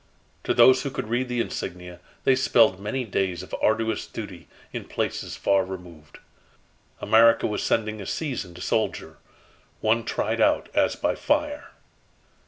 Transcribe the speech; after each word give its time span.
To 0.45 0.55
those 0.55 0.81
who 0.81 0.89
could 0.89 1.09
read 1.09 1.27
the 1.27 1.39
insignia, 1.39 1.99
they 2.23 2.35
spelled 2.35 2.79
many 2.79 3.05
days 3.05 3.43
of 3.43 3.53
arduous 3.61 4.07
duty 4.07 4.47
in 4.73 4.85
places 4.85 5.35
far 5.35 5.63
removed. 5.63 6.17
America 6.99 7.45
was 7.45 7.61
sending 7.61 8.01
a 8.01 8.07
seasoned 8.07 8.63
soldier, 8.63 9.17
one 9.79 10.03
tried 10.03 10.41
out 10.41 10.69
as 10.73 10.95
by 10.95 11.13
fire. 11.13 11.73